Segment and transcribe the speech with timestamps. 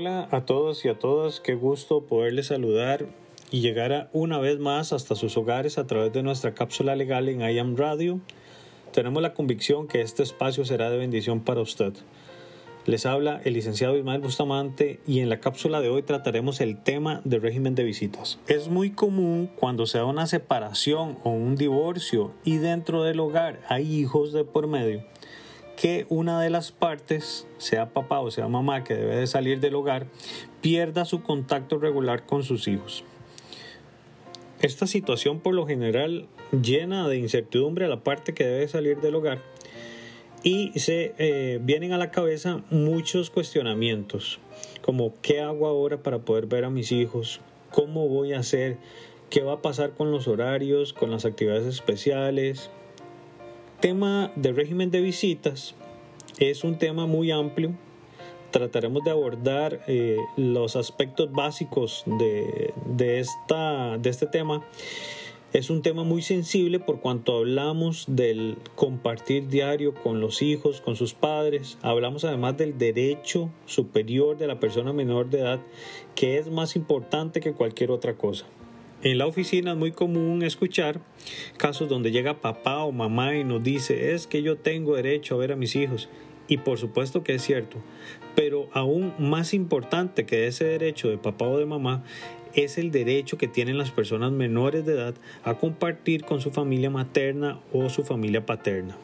[0.00, 3.04] Hola a todos y a todas, qué gusto poderles saludar
[3.50, 7.42] y llegar una vez más hasta sus hogares a través de nuestra cápsula legal en
[7.42, 8.18] IAM Radio.
[8.94, 11.92] Tenemos la convicción que este espacio será de bendición para usted.
[12.86, 17.20] Les habla el licenciado Ismael Bustamante y en la cápsula de hoy trataremos el tema
[17.26, 18.38] del régimen de visitas.
[18.46, 23.60] Es muy común cuando se da una separación o un divorcio y dentro del hogar
[23.68, 25.04] hay hijos de por medio
[25.80, 29.76] que una de las partes, sea papá o sea mamá, que debe de salir del
[29.76, 30.06] hogar,
[30.60, 33.02] pierda su contacto regular con sus hijos.
[34.60, 39.14] Esta situación por lo general llena de incertidumbre a la parte que debe salir del
[39.14, 39.40] hogar
[40.42, 44.38] y se eh, vienen a la cabeza muchos cuestionamientos
[44.82, 48.76] como qué hago ahora para poder ver a mis hijos, cómo voy a hacer,
[49.30, 52.70] qué va a pasar con los horarios, con las actividades especiales,
[53.80, 55.74] tema del régimen de visitas
[56.38, 57.72] es un tema muy amplio.
[58.50, 64.62] Trataremos de abordar eh, los aspectos básicos de, de, esta, de este tema.
[65.52, 70.94] Es un tema muy sensible por cuanto hablamos del compartir diario con los hijos, con
[70.94, 71.78] sus padres.
[71.82, 75.60] Hablamos además del derecho superior de la persona menor de edad,
[76.14, 78.46] que es más importante que cualquier otra cosa.
[79.02, 81.00] En la oficina es muy común escuchar
[81.56, 85.38] casos donde llega papá o mamá y nos dice es que yo tengo derecho a
[85.38, 86.10] ver a mis hijos.
[86.48, 87.78] Y por supuesto que es cierto,
[88.36, 92.04] pero aún más importante que ese derecho de papá o de mamá
[92.52, 95.14] es el derecho que tienen las personas menores de edad
[95.44, 98.98] a compartir con su familia materna o su familia paterna.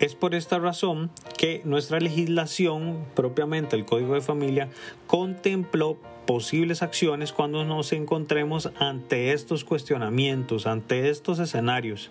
[0.00, 4.68] Es por esta razón que nuestra legislación, propiamente el Código de Familia,
[5.06, 12.10] contempló posibles acciones cuando nos encontremos ante estos cuestionamientos, ante estos escenarios.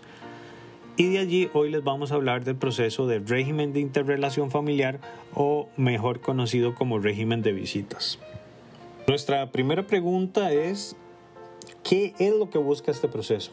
[0.96, 5.00] Y de allí hoy les vamos a hablar del proceso de régimen de interrelación familiar
[5.34, 8.20] o mejor conocido como régimen de visitas.
[9.08, 10.96] Nuestra primera pregunta es,
[11.84, 13.52] ¿qué es lo que busca este proceso?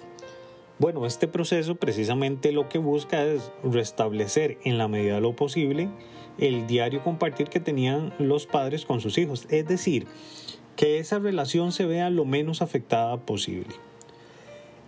[0.80, 5.90] Bueno, este proceso precisamente lo que busca es restablecer en la medida de lo posible
[6.38, 10.06] el diario compartir que tenían los padres con sus hijos, es decir,
[10.76, 13.74] que esa relación se vea lo menos afectada posible.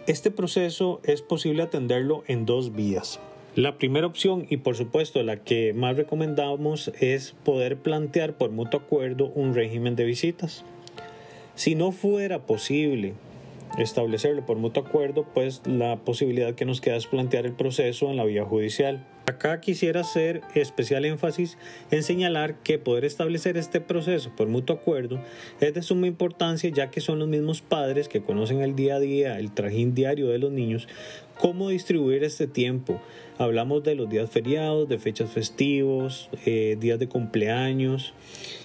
[0.07, 3.21] Este proceso es posible atenderlo en dos vías.
[3.55, 8.81] La primera opción y por supuesto la que más recomendamos es poder plantear por mutuo
[8.81, 10.65] acuerdo un régimen de visitas.
[11.55, 13.13] Si no fuera posible
[13.79, 18.17] establecerlo por mutuo acuerdo, pues la posibilidad que nos queda es plantear el proceso en
[18.17, 19.07] la vía judicial.
[19.27, 21.57] Acá quisiera hacer especial énfasis
[21.93, 25.21] en señalar que poder establecer este proceso por mutuo acuerdo
[25.61, 29.01] es de suma importancia ya que son los mismos padres que conocen el día a
[29.01, 30.89] día, el trajín diario de los niños,
[31.39, 33.01] cómo distribuir este tiempo.
[33.43, 38.15] Hablamos de los días feriados, de fechas festivos, eh, días de cumpleaños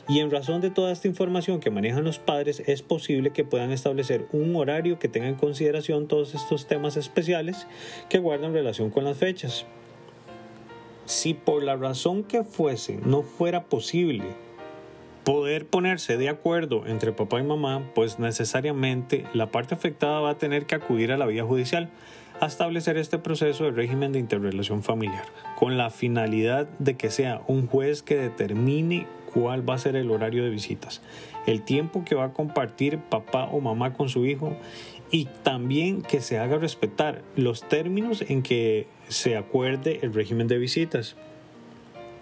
[0.07, 3.71] y en razón de toda esta información que manejan los padres es posible que puedan
[3.71, 7.65] establecer un horario que tenga en consideración todos estos temas especiales
[8.07, 9.65] que guardan relación con las fechas.
[11.05, 14.25] Si por la razón que fuese no fuera posible
[15.23, 20.37] poder ponerse de acuerdo entre papá y mamá, pues necesariamente la parte afectada va a
[20.37, 21.89] tener que acudir a la vía judicial
[22.39, 25.25] a establecer este proceso de régimen de interrelación familiar,
[25.57, 30.11] con la finalidad de que sea un juez que determine cuál va a ser el
[30.11, 31.01] horario de visitas,
[31.45, 34.55] el tiempo que va a compartir papá o mamá con su hijo
[35.11, 40.57] y también que se haga respetar los términos en que se acuerde el régimen de
[40.57, 41.15] visitas.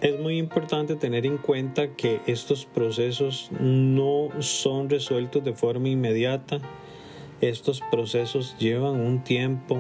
[0.02, 6.59] Es muy importante tener en cuenta que estos procesos no son resueltos de forma inmediata.
[7.42, 9.80] Estos procesos llevan un tiempo.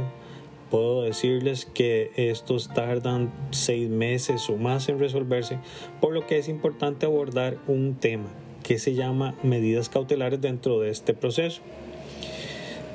[0.71, 5.59] Puedo decirles que estos tardan seis meses o más en resolverse,
[6.01, 8.27] por lo que es importante abordar un tema
[8.63, 11.61] que se llama medidas cautelares dentro de este proceso.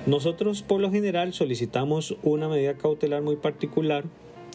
[0.06, 4.04] Nosotros por lo general solicitamos una medida cautelar muy particular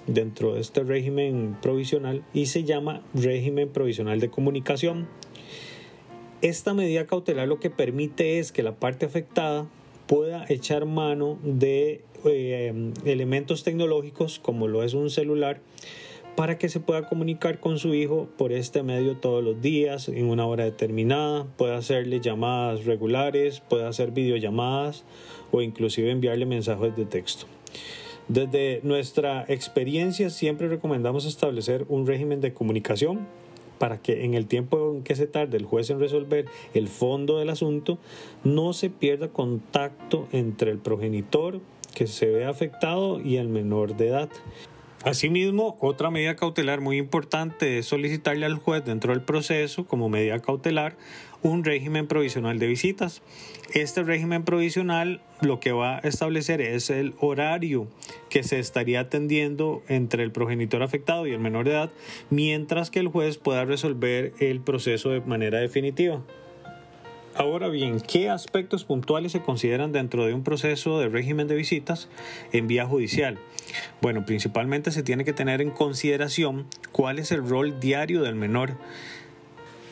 [0.07, 5.07] dentro de este régimen provisional y se llama régimen provisional de comunicación.
[6.41, 9.67] Esta medida cautelar lo que permite es que la parte afectada
[10.07, 12.73] pueda echar mano de eh,
[13.05, 15.61] elementos tecnológicos como lo es un celular
[16.35, 20.25] para que se pueda comunicar con su hijo por este medio todos los días en
[20.25, 25.05] una hora determinada, pueda hacerle llamadas regulares, pueda hacer videollamadas
[25.51, 27.45] o inclusive enviarle mensajes de texto.
[28.27, 33.27] Desde nuestra experiencia siempre recomendamos establecer un régimen de comunicación
[33.77, 37.37] para que en el tiempo en que se tarde el juez en resolver el fondo
[37.37, 37.97] del asunto
[38.43, 41.59] no se pierda contacto entre el progenitor
[41.95, 44.29] que se ve afectado y el menor de edad.
[45.03, 50.39] Asimismo, otra medida cautelar muy importante es solicitarle al juez dentro del proceso, como medida
[50.39, 50.97] cautelar,
[51.43, 53.21] un régimen provisional de visitas.
[53.75, 57.87] Este régimen provisional lo que va a establecer es el horario
[58.29, 61.91] que se estaría atendiendo entre el progenitor afectado y el menor de edad,
[62.31, 66.23] mientras que el juez pueda resolver el proceso de manera definitiva.
[67.37, 72.07] Ahora bien, ¿qué aspectos puntuales se consideran dentro de un proceso de régimen de visitas
[72.53, 73.37] en vía judicial?
[74.01, 78.77] Bueno, principalmente se tiene que tener en consideración cuál es el rol diario del menor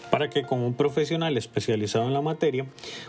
[0.10, 2.68] para que como un profesional especializado en la materia,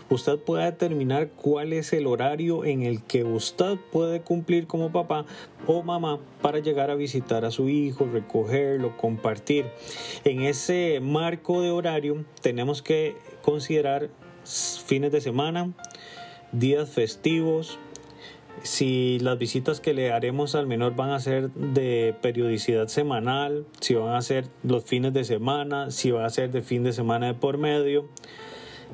[0.09, 5.23] usted pueda determinar cuál es el horario en el que usted puede cumplir como papá
[5.67, 9.67] o mamá para llegar a visitar a su hijo, recogerlo, compartir.
[10.23, 14.09] En ese marco de horario tenemos que considerar
[14.45, 15.71] fines de semana,
[16.51, 17.79] días festivos,
[18.63, 23.95] si las visitas que le haremos al menor van a ser de periodicidad semanal, si
[23.95, 27.27] van a ser los fines de semana, si va a ser de fin de semana
[27.27, 28.07] de por medio.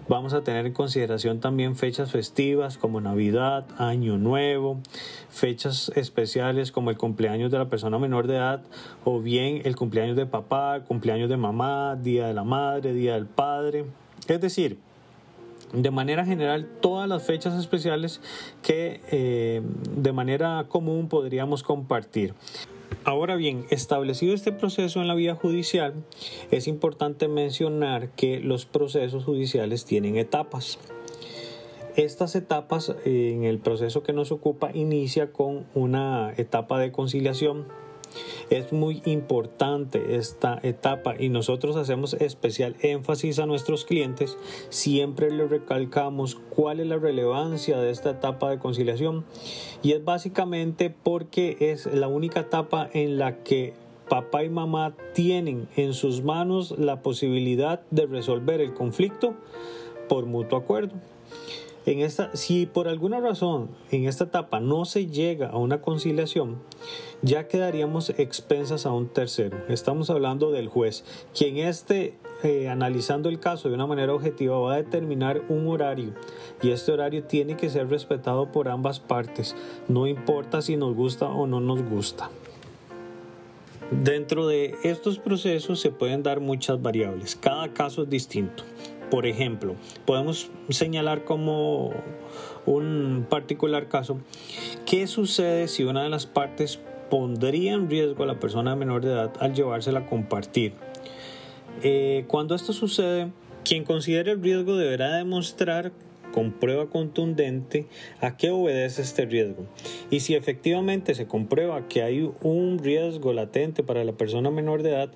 [0.08, 4.80] Vamos a tener en consideración también fechas festivas como Navidad, Año Nuevo,
[5.30, 8.64] fechas especiales como el cumpleaños de la persona menor de edad
[9.04, 13.28] o bien el cumpleaños de papá, cumpleaños de mamá, Día de la Madre, Día del
[13.28, 13.86] Padre.
[14.28, 14.80] Es decir,
[15.74, 18.22] de manera general todas las fechas especiales
[18.62, 19.62] que eh,
[19.96, 22.34] de manera común podríamos compartir.
[23.04, 25.94] Ahora bien, establecido este proceso en la vía judicial,
[26.52, 30.78] es importante mencionar que los procesos judiciales tienen etapas.
[31.96, 37.66] Estas etapas eh, en el proceso que nos ocupa inicia con una etapa de conciliación
[38.50, 44.38] es muy importante esta etapa y nosotros hacemos especial énfasis a nuestros clientes.
[44.70, 49.26] Siempre les recalcamos cuál es la relevancia de esta etapa de conciliación
[49.82, 53.74] y es básicamente porque es la única etapa en la que
[54.10, 59.36] papá y mamá tienen en sus manos la posibilidad de resolver el conflicto
[60.10, 60.96] por mutuo acuerdo.
[61.86, 66.58] En esta, si por alguna razón en esta etapa no se llega a una conciliación,
[67.24, 69.58] ya quedaríamos expensas a un tercero.
[69.68, 74.74] Estamos hablando del juez, quien esté eh, analizando el caso de una manera objetiva va
[74.74, 76.14] a determinar un horario
[76.62, 79.56] y este horario tiene que ser respetado por ambas partes,
[79.88, 82.30] no importa si nos gusta o no nos gusta.
[83.92, 88.64] Dentro de estos procesos se pueden dar muchas variables, cada caso es distinto.
[89.12, 89.76] Por ejemplo,
[90.06, 91.92] podemos señalar como
[92.66, 94.22] un particular caso,
[94.86, 96.80] ¿qué sucede si una de las partes
[97.10, 100.74] pondría en riesgo a la persona menor de edad al llevársela a compartir?
[101.84, 103.34] Eh, cuando esto sucede,
[103.66, 105.92] quien considere el riesgo deberá demostrar
[106.32, 107.88] con prueba contundente
[108.22, 109.66] a qué obedece este riesgo.
[110.10, 114.92] Y si efectivamente se comprueba que hay un riesgo latente para la persona menor de
[114.92, 115.12] edad,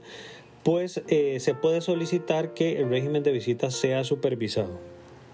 [0.65, 4.79] pues eh, se puede solicitar que el régimen de visita sea supervisado.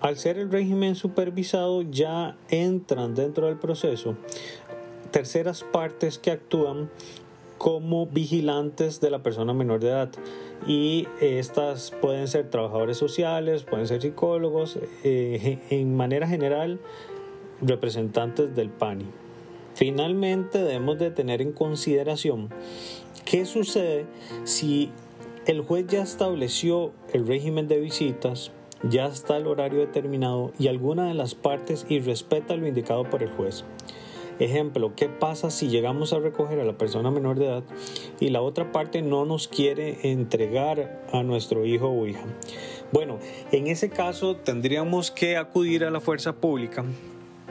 [0.01, 4.17] Al ser el régimen supervisado ya entran dentro del proceso
[5.11, 6.89] terceras partes que actúan
[7.57, 10.09] como vigilantes de la persona menor de edad
[10.67, 16.81] y estas pueden ser trabajadores sociales, pueden ser psicólogos, eh, en manera general
[17.61, 19.05] representantes del PANI.
[19.75, 22.49] Finalmente debemos de tener en consideración
[23.23, 24.05] qué sucede
[24.43, 24.91] si
[25.47, 28.51] el juez ya estableció el régimen de visitas,
[28.83, 33.31] ya está el horario determinado y alguna de las partes irrespeta lo indicado por el
[33.31, 33.63] juez.
[34.39, 37.63] Ejemplo, ¿qué pasa si llegamos a recoger a la persona menor de edad
[38.19, 42.25] y la otra parte no nos quiere entregar a nuestro hijo o hija?
[42.91, 43.19] Bueno,
[43.51, 46.83] en ese caso tendríamos que acudir a la fuerza pública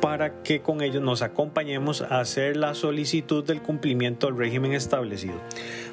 [0.01, 5.35] para que con ellos nos acompañemos a hacer la solicitud del cumplimiento del régimen establecido.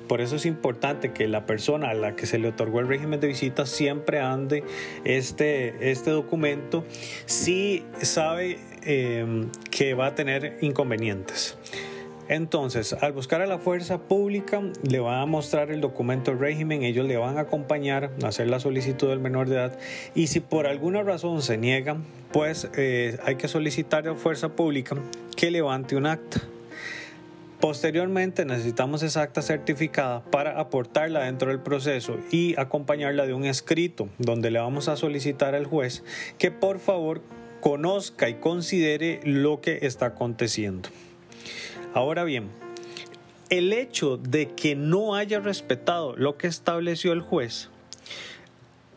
[0.07, 3.19] Por eso es importante que la persona a la que se le otorgó el régimen
[3.19, 4.63] de visita siempre ande
[5.03, 6.85] este, este documento
[7.25, 11.57] si sabe em, que va a tener inconvenientes.
[12.29, 16.83] Entonces, al buscar a la fuerza pública, le van a mostrar el documento del régimen,
[16.83, 19.79] ellos le van a acompañar a hacer la solicitud del menor de edad
[20.13, 21.97] y si por alguna razón se niega,
[22.33, 24.97] pues eh, hay que solicitar a la fuerza pública
[25.35, 26.41] que levante un acta.
[27.61, 34.09] Posteriormente necesitamos esa acta certificada para aportarla dentro del proceso y acompañarla de un escrito
[34.19, 36.03] donde le vamos a solicitar al juez
[36.37, 37.21] que por favor
[37.61, 40.89] conozca y considere lo que está aconteciendo.
[41.97, 42.51] Ahora bien,
[43.49, 47.71] el hecho de que no haya respetado lo que estableció el juez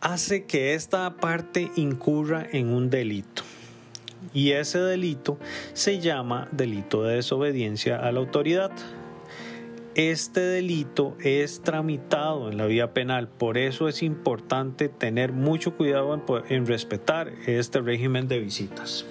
[0.01, 3.41] hace que esta parte incurra en un delito.
[4.35, 5.39] Y ese delito
[5.73, 8.69] se llama delito de desobediencia a la autoridad.
[9.95, 13.27] este delito es tramitado en la vía penal.
[13.27, 19.07] Por eso es importante tener mucho cuidado en, respetar este régimen de visitas.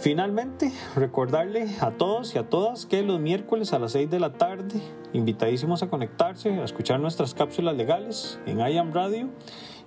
[0.00, 4.32] Finalmente, recordarle a todos y a todas que los miércoles a las 6 de la
[4.32, 4.80] tarde,
[5.12, 9.28] invitadísimos a conectarse, a escuchar nuestras cápsulas legales en IAM Radio.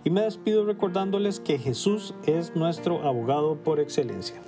[0.04, 4.42] Y me despido recordándoles que Jesús es nuestro abogado por excelencia.